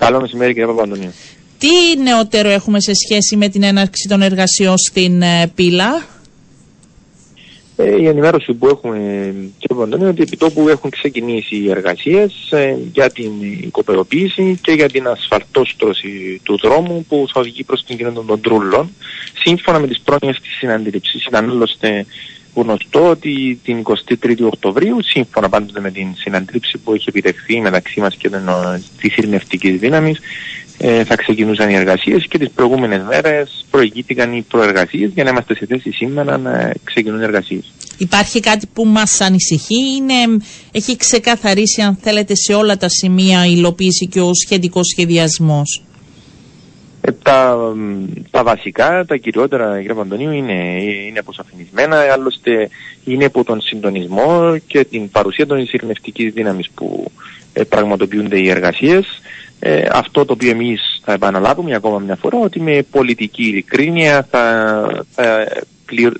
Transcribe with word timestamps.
Καλό 0.00 0.20
μεσημέρι 0.20 0.52
κύριε 0.52 0.68
Παπαντονίου. 0.68 1.12
Τι 1.58 2.02
νεότερο 2.02 2.48
έχουμε 2.48 2.80
σε 2.80 2.92
σχέση 2.94 3.36
με 3.36 3.48
την 3.48 3.62
έναρξη 3.62 4.08
των 4.08 4.22
εργασιών 4.22 4.78
στην 4.78 5.22
ε, 5.22 5.52
Πύλα; 5.54 6.06
Ε, 7.76 8.00
η 8.00 8.06
ενημέρωση 8.06 8.52
που 8.52 8.66
έχουμε 8.66 8.98
κύριε 9.58 9.76
Παπαντονίου 9.76 9.98
είναι 9.98 10.08
ότι 10.08 10.22
επί 10.22 10.36
τόπου 10.36 10.68
έχουν 10.68 10.90
ξεκινήσει 10.90 11.56
οι 11.56 11.70
εργασίες 11.70 12.50
ε, 12.50 12.76
για 12.92 13.10
την 13.10 13.32
οικοπεδοποίηση 13.40 14.58
και 14.62 14.72
για 14.72 14.88
την 14.88 15.06
ασφαλτόστρωση 15.06 16.40
του 16.42 16.58
δρόμου 16.62 17.04
που 17.08 17.26
θα 17.32 17.40
οδηγεί 17.40 17.64
προς 17.64 17.84
την 17.84 17.96
κοινότητα 17.96 18.24
των 18.26 18.40
Τρούλων 18.40 18.90
σύμφωνα 19.44 19.78
με 19.78 19.86
τις 19.86 20.00
πρόνοιες 20.00 20.40
της 20.40 20.56
συναντήληψης. 20.58 21.26
Ήταν 21.26 21.50
άλλωστε 21.50 22.06
γνωστό 22.54 23.08
ότι 23.08 23.60
την 23.64 23.82
23η 23.82 24.40
Οκτωβρίου, 24.40 24.96
σύμφωνα 25.02 25.48
πάντοτε 25.48 25.80
με 25.80 25.90
την 25.90 26.14
συναντήψη 26.16 26.78
που 26.78 26.94
έχει 26.94 27.04
επιτευχθεί 27.08 27.60
μεταξύ 27.60 28.00
μας 28.00 28.14
και 28.14 28.30
της 29.00 29.16
ειρηνευτικής 29.16 29.78
δύναμης, 29.78 30.18
ε, 30.82 31.04
θα 31.04 31.16
ξεκινούσαν 31.16 31.70
οι 31.70 31.74
εργασίες 31.74 32.26
και 32.28 32.38
τις 32.38 32.50
προηγούμενες 32.50 33.02
μέρες 33.02 33.66
προηγήθηκαν 33.70 34.32
οι 34.32 34.42
προεργασίες 34.48 35.10
για 35.14 35.24
να 35.24 35.30
είμαστε 35.30 35.54
σε 35.54 35.66
θέση 35.66 35.90
σήμερα 35.90 36.38
να 36.38 36.72
ξεκινούν 36.84 37.20
οι 37.20 37.24
εργασίες. 37.24 37.72
Υπάρχει 37.98 38.40
κάτι 38.40 38.66
που 38.72 38.84
μας 38.84 39.20
ανησυχεί, 39.20 39.94
είναι, 39.96 40.44
έχει 40.72 40.96
ξεκαθαρίσει 40.96 41.82
αν 41.82 41.98
θέλετε 42.02 42.34
σε 42.36 42.54
όλα 42.54 42.76
τα 42.76 42.88
σημεία 42.88 43.46
η 43.46 43.52
υλοποίηση 43.56 44.06
και 44.06 44.20
ο 44.20 44.30
σχετικός 44.34 44.86
σχεδιασμός. 44.86 45.82
Ε, 47.30 47.32
τα, 47.32 47.74
τα 48.30 48.42
βασικά, 48.42 49.04
τα 49.04 49.16
κυριότερα, 49.16 49.80
κύριε 49.80 49.94
Παντονίου, 49.94 50.30
είναι, 50.30 50.82
είναι 50.82 51.18
αποσαφηνισμένα. 51.18 52.12
Άλλωστε, 52.12 52.68
είναι 53.04 53.24
από 53.24 53.44
τον 53.44 53.60
συντονισμό 53.60 54.56
και 54.66 54.84
την 54.84 55.10
παρουσία 55.10 55.46
των 55.46 55.58
ειρηνευτικής 55.58 56.32
δύναμης 56.32 56.70
που 56.74 57.10
ε, 57.52 57.62
πραγματοποιούνται 57.62 58.38
οι 58.38 58.50
εργασίες. 58.50 59.20
Ε, 59.58 59.82
αυτό 59.92 60.24
το 60.24 60.32
οποίο 60.32 60.50
εμείς 60.50 61.00
θα 61.04 61.12
επαναλάβουμε 61.12 61.74
ακόμα 61.74 61.98
μια 61.98 62.16
φορά, 62.16 62.38
ότι 62.38 62.60
με 62.60 62.82
πολιτική 62.90 63.42
ειλικρίνεια 63.42 64.26
θα, 64.30 65.04
θα, 65.10 65.46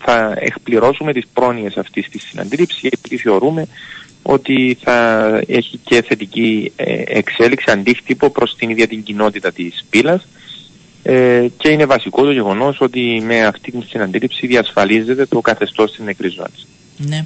θα 0.00 0.34
εκπληρώσουμε 0.36 1.12
τις 1.12 1.26
πρόνοιες 1.32 1.76
αυτής 1.76 2.08
της 2.08 2.22
συναντήληψης, 2.22 2.80
γιατί 2.80 3.16
θεωρούμε 3.16 3.66
ότι 4.22 4.76
θα 4.82 5.26
έχει 5.46 5.80
και 5.84 6.02
θετική 6.02 6.72
ε, 6.76 7.02
εξέλιξη, 7.06 7.70
αντίκτυπο 7.70 8.30
προς 8.30 8.56
την 8.56 8.70
ίδια 8.70 8.88
την 8.88 9.02
κοινότητα 9.02 9.52
της 9.52 9.84
πύλας 9.90 10.26
ε, 11.02 11.46
και 11.56 11.68
είναι 11.68 11.84
βασικό 11.84 12.24
το 12.24 12.32
γεγονός 12.32 12.80
ότι 12.80 13.22
με 13.24 13.44
αυτή 13.44 13.70
την 13.70 13.82
συναντήληψη 13.88 14.46
διασφαλίζεται 14.46 15.26
το 15.26 15.40
καθεστώς 15.40 15.90
της 15.90 16.04
νεκρής 16.04 16.32
ζώνης. 16.32 16.66
Ναι. 16.96 17.24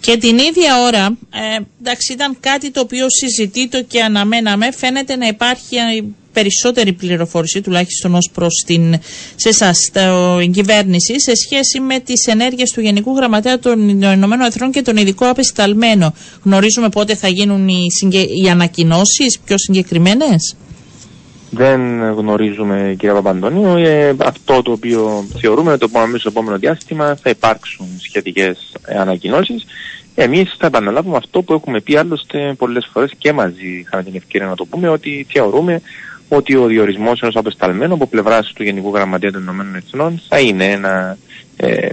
Και 0.00 0.16
την 0.16 0.38
ίδια 0.38 0.82
ώρα, 0.86 1.16
ε, 1.30 1.58
εντάξει, 1.80 2.12
ήταν 2.12 2.36
κάτι 2.40 2.70
το 2.70 2.80
οποίο 2.80 3.06
συζητείται 3.08 3.82
και 3.82 4.02
αναμέναμε. 4.02 4.72
Φαίνεται 4.72 5.16
να 5.16 5.26
υπάρχει 5.26 5.76
περισσότερη 6.32 6.92
πληροφόρηση, 6.92 7.60
τουλάχιστον 7.60 8.14
ως 8.14 8.30
προς 8.34 8.62
την, 8.66 8.94
σε 9.36 9.48
εσάς, 9.48 9.76
την 10.40 10.52
κυβέρνηση, 10.52 11.20
σε 11.20 11.34
σχέση 11.34 11.80
με 11.80 11.98
τις 12.00 12.26
ενέργειες 12.26 12.70
του 12.70 12.80
Γενικού 12.80 13.16
Γραμματέα 13.16 13.58
των 13.58 13.88
Ηνωμένων 13.88 14.46
Εθνών 14.46 14.70
και 14.70 14.82
τον 14.82 14.96
ειδικό 14.96 15.28
απεσταλμένο. 15.28 16.14
Γνωρίζουμε 16.42 16.88
πότε 16.88 17.14
θα 17.14 17.28
γίνουν 17.28 17.68
οι, 17.68 17.86
οι 18.44 18.48
ανακοινώσεις 18.48 19.38
πιο 19.44 19.58
συγκεκριμένες; 19.58 20.56
Δεν 21.54 22.02
γνωρίζουμε 22.02 22.94
κύριε 22.98 23.14
Παπαντονίου. 23.14 23.76
Ε, 23.76 24.14
αυτό 24.18 24.62
το 24.62 24.72
οποίο 24.72 25.24
θεωρούμε 25.40 25.72
ότι 25.72 25.88
το 25.90 26.18
στο 26.18 26.28
επόμενο 26.28 26.58
διάστημα 26.58 27.16
θα 27.22 27.30
υπάρξουν 27.30 27.86
σχετικές 28.00 28.72
ανακοινώσεις. 28.98 29.66
Εμείς 30.14 30.54
θα 30.58 30.66
επαναλάβουμε 30.66 31.16
αυτό 31.16 31.42
που 31.42 31.52
έχουμε 31.52 31.80
πει 31.80 31.96
άλλωστε 31.96 32.54
πολλές 32.58 32.88
φορές 32.92 33.12
και 33.18 33.32
μαζί 33.32 33.68
είχαμε 33.68 34.02
την 34.02 34.14
ευκαιρία 34.16 34.46
να 34.46 34.54
το 34.54 34.64
πούμε 34.64 34.88
ότι 34.88 35.26
θεωρούμε 35.30 35.82
ότι 36.36 36.56
ο 36.56 36.66
διορισμός 36.66 37.20
ενός 37.20 37.36
απεσταλμένου 37.36 37.94
από 37.94 38.06
πλευράς 38.06 38.52
του 38.54 38.62
Γενικού 38.62 38.94
Γραμματέα 38.94 39.30
των 39.30 39.42
Ηνωμένων 39.42 39.74
Εθνών 39.74 40.22
θα 40.28 40.40
είναι 40.40 40.64
ένα 40.64 41.18
ε, 41.56 41.88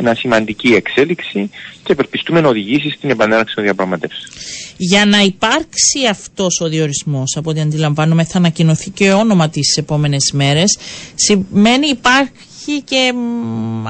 μια, 0.00 0.14
σημαντική 0.14 0.68
εξέλιξη 0.68 1.50
και 1.82 1.92
ευελπιστούμε 1.92 2.40
να 2.40 2.48
οδηγήσει 2.48 2.90
στην 2.90 3.10
επανέναρξη 3.10 3.54
των 3.54 3.64
διαπραγματεύσεων. 3.64 4.30
Για 4.76 5.06
να 5.06 5.18
υπάρξει 5.18 6.06
αυτός 6.10 6.60
ο 6.60 6.68
διορισμός, 6.68 7.36
από 7.36 7.50
ό,τι 7.50 7.60
αντιλαμβάνομαι, 7.60 8.24
θα 8.24 8.38
ανακοινωθεί 8.38 8.90
και 8.90 9.12
όνομα 9.12 9.48
τις 9.48 9.76
επόμενες 9.76 10.30
μέρες. 10.34 10.78
Σημαίνει 11.14 11.88
υπάρχει 11.88 12.82
και, 12.84 13.12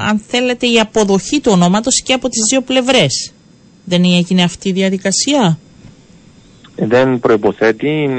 αν 0.09 0.21
θέλετε, 0.27 0.67
η 0.67 0.79
αποδοχή 0.79 1.39
του 1.39 1.51
ονόματος 1.53 2.01
και 2.01 2.13
από 2.13 2.29
τις 2.29 2.41
δύο 2.49 2.61
πλευρές. 2.61 3.31
Δεν 3.83 4.03
έγινε 4.03 4.43
αυτή 4.43 4.69
η 4.69 4.71
διαδικασία; 4.71 5.59
Δεν 6.79 7.19
προϋποθέτει 7.19 8.09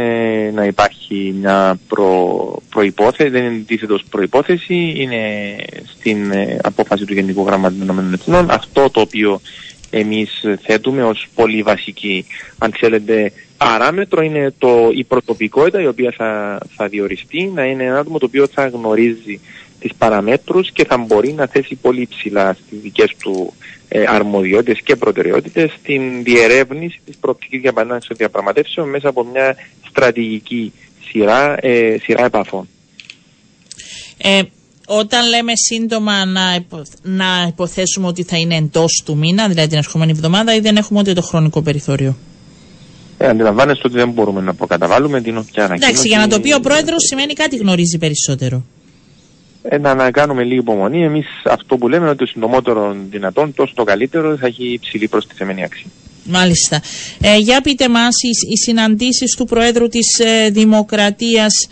να 0.55 0.65
υπάρχει 0.65 1.35
μια 1.41 1.79
προ, 1.89 2.63
προϋπόθεση, 2.71 3.29
δεν 3.29 3.45
είναι 3.45 3.55
αντίθετος 3.55 4.05
προϋπόθεση, 4.11 4.93
είναι 4.97 5.55
στην 5.85 6.31
ε, 6.31 6.59
απόφαση 6.63 7.05
του 7.05 7.13
Γενικού 7.13 7.45
Γραμματικού 7.47 7.85
Εθνών. 8.13 8.51
Αυτό 8.51 8.91
το 8.91 9.01
οποίο 9.01 9.41
εμείς 9.91 10.45
θέτουμε 10.63 11.03
ως 11.03 11.29
πολύ 11.35 11.63
βασική, 11.63 12.25
αν 12.59 12.73
θέλετε, 12.79 13.33
παράμετρο 13.57 14.23
είναι 14.23 14.55
το, 14.59 14.89
η 14.93 15.05
πρωτοπικότητα 15.05 15.81
η 15.81 15.87
οποία 15.87 16.15
θα, 16.17 16.59
θα 16.77 16.89
διοριστεί 16.89 17.51
να 17.55 17.65
είναι 17.65 17.85
ένα 17.85 17.99
άτομο 17.99 18.19
το 18.19 18.27
οποίο 18.27 18.47
θα 18.47 18.69
γνωρίζει 18.69 19.41
τις 19.81 19.95
παραμέτρους 19.99 20.71
και 20.73 20.85
θα 20.85 20.97
μπορεί 20.97 21.33
να 21.33 21.47
θέσει 21.47 21.75
πολύ 21.75 22.09
ψηλά 22.11 22.53
στις 22.53 22.79
δικές 22.81 23.15
του 23.23 23.53
ε, 23.89 24.05
αρμοδιότητες 24.09 24.81
και 24.83 24.97
προτεραιότητες 24.97 25.71
στην 25.79 26.23
διερεύνηση 26.23 27.01
της 27.05 27.17
προοπτικής 27.17 27.61
για 27.61 27.73
των 27.73 27.99
διαπραγματεύσεων 28.17 28.89
μέσα 28.89 29.09
από 29.09 29.25
μια 29.25 29.57
στρατηγική 29.89 30.73
σειρά, 31.11 31.57
ε, 31.61 31.97
σειρά 32.03 32.25
επαφών. 32.25 32.69
Ε, 34.19 34.41
όταν 34.87 35.29
λέμε 35.29 35.53
σύντομα 35.55 36.25
να, 36.25 36.65
να 37.03 37.47
υποθέσουμε 37.49 38.07
ότι 38.07 38.23
θα 38.23 38.37
είναι 38.37 38.57
εντός 38.57 39.03
του 39.05 39.17
μήνα, 39.17 39.49
δηλαδή 39.49 39.69
την 39.69 39.79
ερχόμενη 39.79 40.11
εβδομάδα, 40.11 40.55
ή 40.55 40.61
δεν 40.61 40.77
έχουμε 40.77 41.01
ούτε 41.01 41.13
το 41.13 41.23
χρονικό 41.23 41.63
περιθώριο; 41.63 42.17
Ε, 43.19 43.27
αντιλαμβάνεστε 43.27 43.83
ότι 43.87 43.97
δεν 43.97 44.11
μπορούμε 44.11 44.41
να 44.41 44.55
προκαταβάλουμε 44.55 45.21
την 45.21 45.37
όποια 45.37 45.65
ανακοίνωση. 45.65 45.91
Εντάξει, 45.91 46.09
για 46.09 46.19
να 46.19 46.29
το 46.29 46.41
πει 46.41 46.53
ο 46.53 46.61
πρόεδρος 46.61 47.03
σημαίνει 47.07 47.33
κάτι 47.33 47.57
γνωρίζει 47.57 47.99
περισσότερο. 47.99 48.65
Ε, 49.63 49.79
να, 49.79 50.11
κάνουμε 50.11 50.43
λίγη 50.43 50.59
υπομονή. 50.59 51.05
Εμείς 51.05 51.27
αυτό 51.45 51.77
που 51.77 51.89
λέμε 51.89 52.03
είναι 52.03 52.11
ότι 52.11 52.19
το 52.19 52.27
συντομότερο 52.27 52.97
δυνατόν, 53.11 53.55
τόσο 53.55 53.73
το 53.75 53.85
καλύτερο, 53.85 54.37
θα 54.37 54.47
έχει 54.47 54.73
υψηλή 54.73 55.09
προστιθεμένη 55.09 55.63
αξία. 55.63 55.91
Μάλιστα. 56.25 56.81
Ε, 57.23 57.37
για 57.37 57.61
πείτε 57.61 57.89
μας, 57.89 58.15
οι, 58.23 58.53
οι 58.53 58.57
συναντήσεις 58.57 59.35
του 59.37 59.45
Προέδρου 59.45 59.89
της 59.89 60.19
ε, 60.19 60.51
Δημοκρατίας 60.51 61.69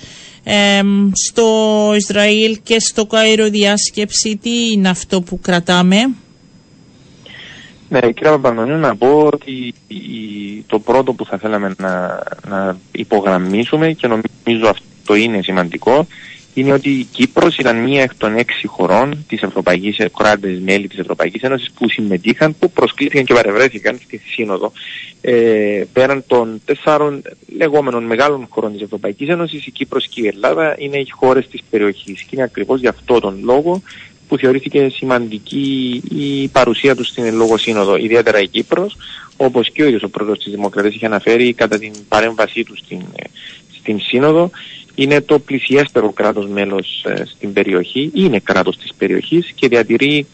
στο 1.12 1.92
Ισραήλ 1.96 2.58
και 2.62 2.80
στο 2.80 3.06
Κάιρο 3.06 3.48
διάσκεψη, 3.48 4.38
τι 4.42 4.72
είναι 4.72 4.88
αυτό 4.88 5.22
που 5.22 5.40
κρατάμε; 5.40 5.96
Ναι, 7.88 8.00
κύριε 8.00 8.30
Παπανονίου, 8.30 8.76
να 8.76 8.96
πω 8.96 9.30
ότι 9.32 9.74
το 10.66 10.78
πρώτο 10.78 11.12
που 11.12 11.24
θα 11.24 11.38
θέλαμε 11.38 11.74
να, 11.78 12.22
να 12.48 12.76
υπογραμμίσουμε 12.92 13.92
και 13.92 14.06
νομίζω 14.06 14.68
αυτό 14.68 15.14
είναι 15.14 15.42
σημαντικό 15.42 16.06
είναι 16.56 16.72
ότι 16.72 16.90
η 16.90 17.04
Κύπρος 17.04 17.56
ήταν 17.56 17.76
μία 17.76 18.02
εκ 18.02 18.14
των 18.14 18.36
έξι 18.36 18.66
χωρών 18.66 19.24
της 19.28 19.42
Ευρωπαϊκής, 19.42 19.96
κράτες 20.18 20.58
μέλη 20.58 20.88
της 20.88 20.98
Ευρωπαϊκής 20.98 21.42
Ένωσης 21.42 21.70
που 21.70 21.88
συμμετείχαν, 21.88 22.56
που 22.58 22.70
προσκλήθηκαν 22.70 23.24
και 23.24 23.34
παρευρέθηκαν 23.34 23.98
στη 24.04 24.20
Σύνοδο. 24.26 24.72
Ε, 25.20 25.84
πέραν 25.92 26.24
των 26.26 26.60
τεσσάρων 26.64 27.22
λεγόμενων 27.56 28.04
μεγάλων 28.04 28.46
χωρών 28.48 28.72
της 28.72 28.82
Ευρωπαϊκής 28.82 29.28
Ένωσης, 29.28 29.66
η 29.66 29.70
Κύπρος 29.70 30.06
και 30.08 30.20
η 30.20 30.26
Ελλάδα 30.26 30.74
είναι 30.78 30.96
οι 30.96 31.08
χώρες 31.10 31.48
της 31.48 31.62
περιοχής. 31.70 32.22
Και 32.22 32.30
είναι 32.30 32.42
ακριβώς 32.42 32.80
γι' 32.80 32.88
αυτό 32.88 33.20
τον 33.20 33.38
λόγο 33.42 33.82
που 34.28 34.38
θεωρήθηκε 34.38 34.88
σημαντική 34.88 36.02
η 36.10 36.48
παρουσία 36.48 36.96
τους 36.96 37.08
στην 37.08 37.34
λόγο 37.34 37.56
σύνοδο, 37.56 37.96
ιδιαίτερα 37.96 38.40
η 38.40 38.48
Κύπρος, 38.48 38.96
όπως 39.36 39.70
και 39.70 39.82
ο 39.82 39.86
ίδιος 39.86 40.02
ο 40.02 40.08
πρόεδρος 40.08 40.38
της 40.38 40.52
Δημοκρατίας 40.52 40.94
είχε 40.94 41.06
αναφέρει 41.06 41.52
κατά 41.52 41.78
την 41.78 41.92
παρέμβασή 42.08 42.64
του 42.64 42.76
στην, 42.76 43.00
στην 43.78 44.00
σύνοδο, 44.00 44.50
είναι 44.98 45.20
το 45.20 45.38
πλησιέστερο 45.38 46.10
κράτος 46.12 46.48
μέλος 46.48 47.04
ε, 47.04 47.24
στην 47.24 47.52
περιοχή, 47.52 48.10
είναι 48.14 48.38
κράτος 48.38 48.76
της 48.76 48.94
περιοχής 48.98 49.52
και 49.54 49.68
διατηρεί 49.68 50.26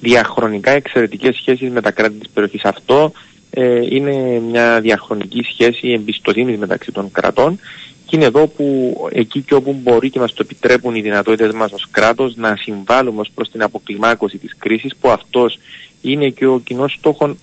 διαχρονικά 0.00 0.70
εξαιρετικές 0.70 1.36
σχέσεις 1.36 1.70
με 1.70 1.80
τα 1.80 1.90
κράτη 1.90 2.18
της 2.18 2.28
περιοχής. 2.34 2.64
Αυτό 2.64 3.12
ε, 3.50 3.80
είναι 3.94 4.40
μια 4.50 4.80
διαχρονική 4.80 5.42
σχέση 5.52 5.90
εμπιστοσύνης 5.90 6.58
μεταξύ 6.58 6.92
των 6.92 7.10
κρατών 7.10 7.58
και 8.06 8.16
είναι 8.16 8.24
εδώ 8.24 8.46
που 8.46 8.96
εκεί 9.12 9.42
και 9.42 9.54
όπου 9.54 9.72
μπορεί 9.82 10.10
και 10.10 10.18
μας 10.18 10.32
το 10.32 10.42
επιτρέπουν 10.44 10.94
οι 10.94 11.00
δυνατότητες 11.00 11.52
μας 11.52 11.72
ως 11.72 11.86
κράτος 11.90 12.36
να 12.36 12.56
συμβάλλουμε 12.56 13.20
ως 13.20 13.30
προς 13.34 13.50
την 13.50 13.62
αποκλιμάκωση 13.62 14.38
της 14.38 14.56
κρίσης 14.58 14.96
που 14.96 15.10
αυτός 15.10 15.58
είναι 16.02 16.28
και 16.28 16.46
ο 16.46 16.60
κοινός 16.64 16.92
στόχος, 16.92 17.34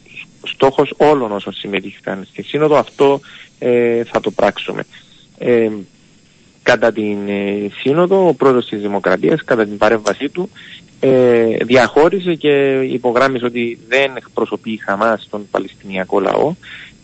στόχος 0.44 0.94
όλων 0.98 1.32
όσων 1.32 1.54
συμμετείχαν 1.54 2.28
στη 2.32 2.42
Σύνοδο. 2.44 2.76
Αυτό 2.76 3.20
ε, 3.60 4.04
θα 4.04 4.20
το 4.20 4.32
πράξουμε. 4.32 4.84
Ε, 5.38 5.70
κατά 6.64 6.92
την 6.92 7.28
ε, 7.28 7.70
Σύνοδο 7.82 8.28
ο 8.28 8.34
πρόεδρος 8.34 8.66
της 8.66 8.82
Δημοκρατίας 8.82 9.44
κατά 9.44 9.66
την 9.66 9.78
παρέμβασή 9.78 10.30
του 10.30 10.50
ε, 11.00 11.58
διαχώρισε 11.64 12.34
και 12.34 12.82
υπογράμμισε 12.82 13.46
ότι 13.46 13.80
δεν 13.88 14.16
εκπροσωπεί 14.16 14.72
η 14.72 14.78
Χαμάς 14.78 15.28
τον 15.30 15.48
Παλαιστινιακό 15.52 16.20
λαό. 16.20 16.54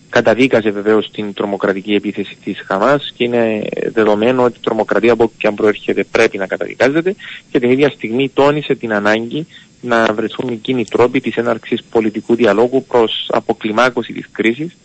Καταδίκασε 0.10 0.70
βεβαίως 0.70 1.12
την 1.12 1.34
τρομοκρατική 1.34 1.94
επίθεση 1.94 2.38
της 2.44 2.62
Χαμάς 2.66 3.14
και 3.16 3.24
είναι 3.24 3.62
δεδομένο 3.94 4.44
ότι 4.44 4.58
η 4.58 4.62
τρομοκρατία 4.64 5.12
από 5.12 5.24
όποια 5.24 5.52
προέρχεται 5.52 6.04
πρέπει 6.04 6.38
να 6.38 6.48
καταδικάζεται 6.48 7.16
και 7.52 7.60
την 7.60 7.72
ίδια 7.72 7.90
στιγμή 7.90 8.30
τόνισε 8.30 8.76
την 8.76 8.94
ανάγκη 8.94 9.48
να 9.82 10.14
βρεθούν 10.14 10.50
εκείνοι 10.50 10.86
τρόποι 10.86 11.22
της 11.22 11.36
έναρξης 11.36 11.84
πολιτικού 11.92 12.36
διαλόγου 12.36 12.84
προς 12.84 13.28
αποκλιμάκωση 13.32 14.14
της 14.14 14.26
κρίσης 14.32 14.78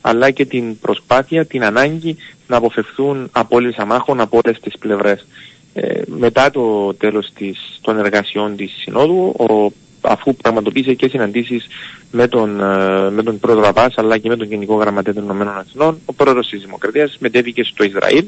αλλά 0.00 0.30
και 0.30 0.44
την 0.44 0.78
προσπάθεια, 0.78 1.44
την 1.46 1.64
ανάγκη 1.64 2.16
να 2.46 2.56
αποφευθούν 2.56 3.28
απόλυτε 3.32 3.82
αμάχων 3.82 4.20
από 4.20 4.40
όλες 4.44 4.60
τις 4.60 4.78
πλευρές. 4.78 5.26
Ε, 5.74 6.02
μετά 6.06 6.50
το 6.50 6.94
τέλος 6.94 7.28
της, 7.34 7.78
των 7.80 7.98
εργασιών 7.98 8.56
της 8.56 8.72
Συνόδου, 8.82 9.34
ο 9.38 9.72
αφού 10.00 10.34
πραγματοποίησε 10.34 10.94
και 10.94 11.08
συναντήσεις 11.08 11.66
με 12.10 12.28
τον, 12.28 12.60
ε, 12.60 13.10
με 13.10 13.22
τον 13.22 13.38
πρόεδρο 13.38 13.66
Αμπάς 13.66 13.94
αλλά 13.96 14.18
και 14.18 14.28
με 14.28 14.36
τον 14.36 14.46
Γενικό 14.46 14.74
Γραμματέα 14.74 15.14
των 15.14 15.22
Ηνωμένων 15.22 15.64
Εθνών, 15.68 16.00
ο 16.04 16.12
πρόεδρος 16.12 16.48
της 16.48 16.60
Δημοκρατίας 16.60 17.16
μετέβηκε 17.18 17.62
στο 17.62 17.84
Ισραήλ. 17.84 18.24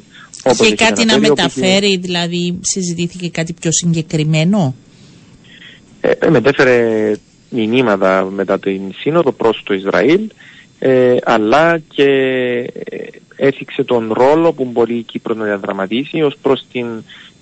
Είχε 0.60 0.74
κάτι 0.74 1.04
να 1.04 1.18
μεταφέρει, 1.18 1.96
δηλαδή 1.96 2.58
συζητήθηκε 2.60 3.28
κάτι 3.28 3.52
πιο 3.52 3.72
συγκεκριμένο; 3.72 4.74
Ε, 6.00 6.10
ε, 6.10 6.30
μετέφερε 6.30 7.12
μηνύματα 7.50 8.24
μετά 8.30 8.58
την 8.58 8.80
Σύνοδο 9.00 9.32
προς 9.32 9.62
το 9.64 9.74
Ισραήλ 9.74 10.20
ε, 10.82 11.16
αλλά 11.24 11.78
και 11.78 12.06
έθιξε 13.36 13.84
τον 13.84 14.12
ρόλο 14.12 14.52
που 14.52 14.64
μπορεί 14.64 14.94
η 14.94 15.02
Κύπρος 15.02 15.36
να 15.36 15.44
διαδραματίσει 15.44 16.22
ως 16.22 16.34
προς 16.42 16.64
την 16.72 16.86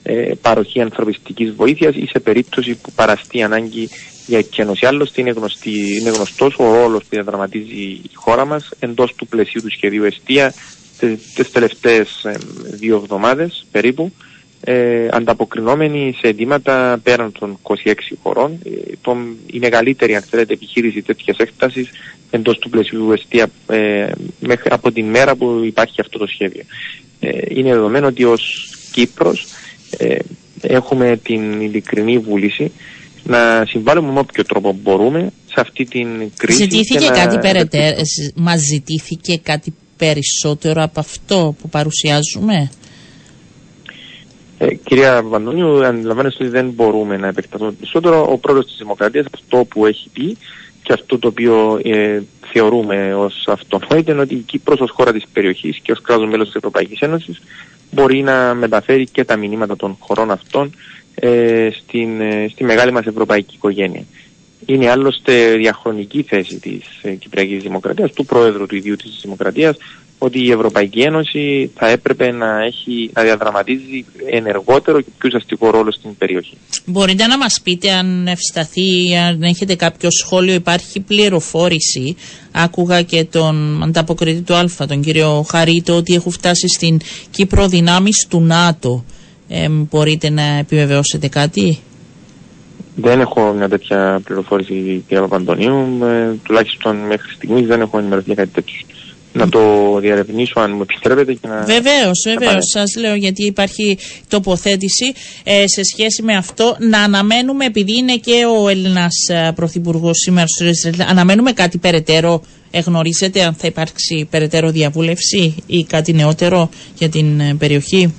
ε, 0.03 0.33
παροχή 0.43 0.81
ανθρωπιστικής 0.81 1.53
βοήθειας 1.53 1.95
ή 1.95 2.07
σε 2.07 2.21
περίπτωση 2.21 2.75
που 2.75 2.93
παραστεί 2.93 3.43
ανάγκη 3.43 3.89
για 4.27 4.39
εκκένωση. 4.39 4.87
Άλλωστε 4.87 5.21
είναι, 5.21 5.31
γνωστή, 5.31 5.99
είναι 6.01 6.11
γνωστός 6.11 6.57
ο 6.59 6.75
ρόλος 6.75 7.03
που 7.03 7.09
διαδραματίζει 7.11 7.75
η 7.75 8.11
χώρα 8.15 8.45
μας 8.45 8.71
εντός 8.79 9.15
του 9.15 9.27
πλαισίου 9.27 9.63
του 9.63 9.71
σχεδίου 9.71 10.05
Εστία 10.05 10.55
τις 11.35 11.51
τελευταίες 11.53 12.25
ε, 12.25 12.37
δύο 12.71 12.97
εβδομάδες 12.97 13.67
περίπου 13.71 14.13
ε, 14.61 15.09
ανταποκρινόμενοι 15.11 16.15
σε 16.21 16.29
αιτήματα 16.29 17.01
πέραν 17.03 17.33
των 17.39 17.59
26 17.63 17.95
χωρών. 18.23 18.59
Ε, 18.65 18.71
το, 19.01 19.17
η 19.47 19.59
μεγαλύτερη 19.59 20.15
αν 20.15 20.23
θέλετε 20.23 20.53
επιχείρηση 20.53 21.03
τέτοιας 21.03 21.37
έκτασης 21.37 21.91
εντός 22.31 22.59
του 22.59 22.71
πλαισίου 22.71 23.13
Εστία 23.13 23.51
ε, 23.69 24.11
μέχρι, 24.41 24.69
από 24.71 24.93
την 24.93 25.07
μέρα 25.07 25.37
που 25.37 25.61
υπάρχει 25.65 26.01
αυτό 26.01 26.19
το 26.19 26.27
σχέδιο. 26.27 26.63
Ε, 27.21 27.29
είναι 27.49 27.73
δεδομένο 27.73 28.07
ότι 28.07 28.25
ως 28.25 28.73
Κύπρος 28.93 29.47
ε, 29.99 30.17
έχουμε 30.61 31.17
την 31.23 31.61
ειλικρινή 31.61 32.19
βούληση 32.19 32.73
να 33.25 33.65
συμβάλλουμε 33.69 34.13
με 34.13 34.19
όποιο 34.19 34.45
τρόπο 34.45 34.79
μπορούμε 34.83 35.33
σε 35.47 35.61
αυτή 35.61 35.85
την 35.85 36.09
κρίση. 36.37 36.63
Ζητήθηκε 36.63 37.07
κάτι 37.07 37.39
περαιτέρω, 37.39 37.97
μας 38.35 38.61
ζητήθηκε 38.61 39.37
κάτι 39.43 39.75
περισσότερο 39.97 40.83
από 40.83 41.01
αυτό 41.01 41.55
που 41.61 41.69
παρουσιάζουμε; 41.69 42.71
Ε, 44.59 44.75
κυρία 44.75 45.23
Βαντώνιου, 45.23 45.87
αντιλαμβάνεστε 45.87 46.45
ότι 46.45 46.53
δεν 46.53 46.71
μπορούμε 46.71 47.17
να 47.17 47.27
επεκταθούμε 47.27 47.71
περισσότερο. 47.71 48.27
Ο 48.31 48.39
πρόεδρος 48.39 48.67
της 48.67 48.77
Δημοκρατίας 48.79 49.27
αυτό 49.35 49.65
που 49.65 49.87
έχει 49.87 50.09
πει 50.13 50.37
και 50.83 50.93
αυτό 50.93 51.19
το 51.19 51.29
οποίο 51.29 51.81
ε, 51.85 52.21
θεωρούμε 52.53 53.15
ως 53.15 53.45
αυτονόητο 53.47 54.13
είναι 54.13 54.21
ότι 54.21 54.35
η 54.35 54.45
Κύπρος 54.47 54.81
ως 54.81 54.91
χώρα 54.91 55.13
της 55.13 55.25
περιοχής 55.33 55.79
και 55.79 55.93
ως 55.93 56.01
κράτος 56.01 56.29
μέλος 56.29 56.47
της 56.47 56.55
Ευρωπαϊκής 56.55 57.01
Ένωσης 57.01 57.41
μπορεί 57.91 58.23
να 58.23 58.55
μεταφέρει 58.55 59.05
και 59.05 59.25
τα 59.25 59.37
μηνύματα 59.37 59.77
των 59.77 59.97
χωρών 59.99 60.31
αυτών 60.31 60.75
ε, 61.15 61.69
στην, 61.73 62.21
ε, 62.21 62.49
στη 62.51 62.65
μεγάλη 62.65 62.93
μας 62.93 63.07
ευρωπαϊκή 63.07 63.55
οικογένεια. 63.55 64.05
Είναι 64.67 64.91
άλλωστε 64.91 65.55
διαχρονική 65.55 66.23
θέση 66.23 66.61
της 66.61 66.85
ε, 67.03 67.11
Κυπριακής 67.11 67.63
Δημοκρατίας, 67.63 68.13
του 68.13 68.25
Πρόεδρου 68.25 68.67
του 68.67 68.77
ίδιου 68.77 68.97
της 68.97 69.21
Δημοκρατίας, 69.23 69.77
ότι 70.19 70.45
η 70.45 70.51
Ευρωπαϊκή 70.51 71.01
Ένωση 71.01 71.71
θα 71.75 71.89
έπρεπε 71.89 72.31
να, 72.33 72.65
έχει, 72.65 73.11
να 73.15 73.23
διαδραματίζει 73.23 74.05
ενεργότερο 74.31 75.01
και 75.01 75.11
πιο 75.19 75.29
ουσιαστικό 75.29 75.71
ρόλο 75.71 75.93
στην 75.93 76.17
περιοχή. 76.17 76.57
Μπορείτε 76.85 77.27
να 77.27 77.39
μας 77.39 77.61
πείτε 77.63 77.91
αν 77.91 78.27
ευσταθεί, 78.27 79.17
αν 79.17 79.43
έχετε 79.43 79.75
κάποιο 79.75 80.11
σχόλιο, 80.11 80.55
υπάρχει 80.55 81.01
πληροφόρηση. 81.01 82.17
Άκουγα 82.53 83.03
και 83.03 83.25
τον 83.25 83.83
ανταποκριτή 83.83 84.41
του 84.41 84.55
Α, 84.55 84.87
τον 84.89 85.01
κύριο 85.01 85.47
Χαρίτο, 85.51 85.97
ότι 85.97 86.15
έχουν 86.15 86.33
φτάσει 86.33 86.69
στην 86.69 87.01
Κύπρο 87.31 87.69
δυνάμεις 87.69 88.27
του 88.29 88.41
ΝΑΤΟ. 88.41 89.05
Ε, 89.49 89.69
μπορείτε 89.69 90.31
να 90.31 90.43
επιβεβαιώσετε 90.43 91.29
κάτι; 91.29 91.79
Δεν 92.95 93.21
έχω 93.21 93.53
μια 93.53 93.69
τέτοια 93.69 94.21
πληροφόρηση, 94.25 95.05
κύριε 95.09 95.23
Παπαντονίου. 95.23 96.05
Ε, 96.05 96.35
τουλάχιστον 96.43 96.97
μέχρι 96.97 97.35
στιγμής 97.35 97.67
δεν 97.67 97.81
έχω 97.81 97.99
ενημερωθεί 97.99 98.35
κάτι 98.35 98.51
τέτοιο 98.51 98.75
να 99.39 99.49
το 99.49 99.97
διαρευνήσω 100.01 100.61
αν 100.61 100.73
μου 100.75 100.83
επιτρέπετε 100.83 101.33
και 101.35 101.49
να... 101.49 101.65
Βεβαίως, 101.65 102.25
βεβαίως. 102.25 102.65
Σας 102.73 102.97
λέω 102.97 103.15
γιατί 103.15 103.45
υπάρχει 103.45 103.99
τοποθέτηση 104.29 105.13
ε, 105.45 105.65
σε 105.67 105.83
σχέση 105.83 106.23
με 106.23 106.37
αυτό 106.37 106.77
να 106.79 107.03
αναμένουμε 107.03 107.65
επειδή 107.65 107.97
είναι 107.97 108.17
και 108.17 108.45
ο 108.61 108.69
Έλληνας 108.69 109.15
ε, 109.29 109.53
Πρωθυπουργός 109.55 110.17
σήμερα 110.19 110.47
στο 110.47 110.65
Ισραήλ 110.65 111.01
αναμένουμε 111.11 111.53
κάτι 111.53 111.79
περαιτέρω 111.79 112.43
εγνωρίζετε 112.71 113.43
αν 113.43 113.55
θα 113.55 113.67
υπάρξει 113.67 114.27
περαιτέρω 114.31 114.71
διαβούλευση 114.71 115.55
ή 115.67 115.85
κάτι 115.85 116.13
νεότερο 116.13 116.69
για 116.99 117.09
την 117.09 117.41
ε, 117.41 117.55
περιοχή; 117.59 118.15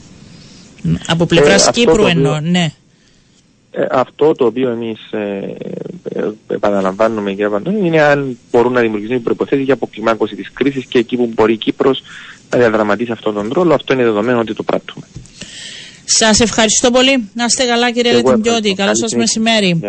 Από 1.08 1.26
πλευράς 1.26 1.68
ε, 1.68 1.72
Κύπρου 1.72 2.06
εννοώ, 2.06 2.40
ναι. 2.40 2.72
Ε, 3.72 3.86
αυτό 3.92 4.32
το 4.32 4.46
οποίο 4.46 4.70
εμείς 4.70 5.12
ε, 5.12 5.18
ε, 5.18 5.72
επαναλαμβάνουμε, 6.48 7.30
κύριε 7.30 7.50
Παντώνη, 7.50 7.88
είναι 7.88 8.02
αν 8.02 8.38
μπορούν 8.52 8.74
να 8.74 8.82
δημιουργηθούν 8.82 9.24
προποθέσει 9.24 9.62
για 9.62 9.74
αποκλιμάκωση 9.74 10.36
της 10.36 10.52
κρίσης 10.54 10.86
και 10.86 10.98
εκεί 11.00 11.16
που 11.18 11.32
μπορεί 11.36 11.54
η 11.54 11.58
Κύπρος 11.58 12.04
να 12.50 12.58
διαδραματίσει 12.58 13.12
αυτόν 13.12 13.34
τον 13.34 13.50
ρόλο. 13.54 13.74
Αυτό 13.74 13.94
είναι 13.94 14.04
δεδομένο 14.04 14.40
ότι 14.40 14.54
το 14.54 14.64
πράττουμε. 14.64 15.06
Σας 16.06 16.40
ευχαριστώ 16.40 16.92
πολύ. 16.92 17.30
Να 17.34 17.46
είστε 17.46 17.66
καλά, 17.66 17.92
κύριε 17.92 18.12
Λετιμπιώτη. 18.12 18.74
Καλό 18.74 18.96
σας 18.96 19.14
μεσημέρι. 19.14 19.80